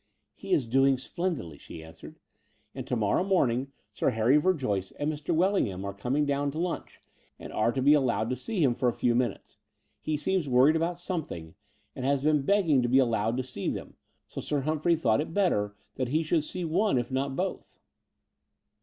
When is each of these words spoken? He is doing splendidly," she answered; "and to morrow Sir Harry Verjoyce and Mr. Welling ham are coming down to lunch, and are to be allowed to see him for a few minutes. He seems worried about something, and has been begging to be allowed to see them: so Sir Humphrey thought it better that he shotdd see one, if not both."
He 0.33 0.51
is 0.51 0.65
doing 0.65 0.97
splendidly," 0.97 1.59
she 1.59 1.83
answered; 1.83 2.17
"and 2.73 2.87
to 2.87 2.95
morrow 2.95 3.67
Sir 3.93 4.09
Harry 4.09 4.35
Verjoyce 4.37 4.89
and 4.93 5.13
Mr. 5.13 5.29
Welling 5.31 5.67
ham 5.67 5.85
are 5.85 5.93
coming 5.93 6.25
down 6.25 6.49
to 6.49 6.57
lunch, 6.57 6.99
and 7.37 7.53
are 7.53 7.71
to 7.71 7.83
be 7.83 7.93
allowed 7.93 8.31
to 8.31 8.35
see 8.35 8.63
him 8.63 8.73
for 8.73 8.89
a 8.89 8.93
few 8.93 9.13
minutes. 9.13 9.57
He 9.99 10.17
seems 10.17 10.49
worried 10.49 10.75
about 10.75 10.97
something, 10.97 11.53
and 11.95 12.03
has 12.03 12.23
been 12.23 12.41
begging 12.41 12.81
to 12.81 12.89
be 12.89 12.97
allowed 12.97 13.37
to 13.37 13.43
see 13.43 13.69
them: 13.69 13.93
so 14.25 14.41
Sir 14.41 14.61
Humphrey 14.61 14.95
thought 14.95 15.21
it 15.21 15.35
better 15.35 15.75
that 15.97 16.07
he 16.09 16.23
shotdd 16.23 16.49
see 16.49 16.65
one, 16.65 16.97
if 16.97 17.11
not 17.11 17.35
both." 17.35 17.77